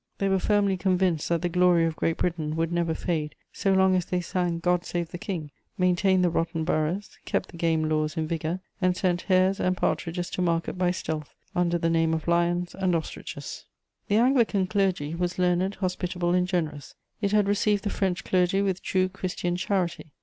[0.17, 3.95] They were firmly convinced that the glory of Great Britain would never fade so long
[3.95, 8.17] as they sang God save the King, maintained the rotten boroughs, kept the game laws
[8.17, 12.27] in vigour, and sent hares and partridges to market by stealth under the name of
[12.27, 13.65] "lions" and "ostriches."
[14.07, 18.81] The Anglican clergy was learned, hospitable, and generous; it had received the French clergy with
[18.81, 20.13] true Christian charity.